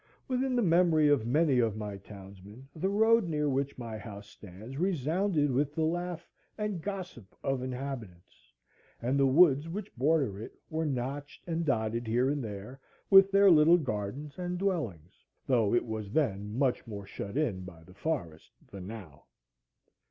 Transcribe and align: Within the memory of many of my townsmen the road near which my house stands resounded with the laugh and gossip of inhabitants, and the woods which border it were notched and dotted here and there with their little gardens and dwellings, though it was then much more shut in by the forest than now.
Within 0.27 0.55
the 0.55 0.63
memory 0.63 1.09
of 1.09 1.27
many 1.27 1.59
of 1.59 1.77
my 1.77 1.95
townsmen 1.95 2.67
the 2.75 2.89
road 2.89 3.25
near 3.25 3.47
which 3.47 3.77
my 3.77 3.99
house 3.99 4.27
stands 4.27 4.77
resounded 4.79 5.51
with 5.51 5.75
the 5.75 5.83
laugh 5.83 6.27
and 6.57 6.81
gossip 6.81 7.35
of 7.43 7.61
inhabitants, 7.61 8.51
and 8.99 9.19
the 9.19 9.27
woods 9.27 9.69
which 9.69 9.95
border 9.95 10.39
it 10.39 10.55
were 10.71 10.87
notched 10.87 11.47
and 11.47 11.65
dotted 11.65 12.07
here 12.07 12.31
and 12.31 12.43
there 12.43 12.79
with 13.11 13.29
their 13.29 13.51
little 13.51 13.77
gardens 13.77 14.39
and 14.39 14.57
dwellings, 14.57 15.23
though 15.45 15.71
it 15.75 15.85
was 15.85 16.11
then 16.11 16.57
much 16.57 16.87
more 16.87 17.05
shut 17.05 17.37
in 17.37 17.63
by 17.63 17.83
the 17.83 17.93
forest 17.93 18.51
than 18.71 18.87
now. 18.87 19.25